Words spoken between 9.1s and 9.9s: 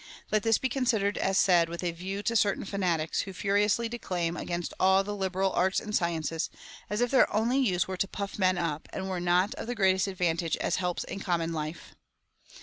not of the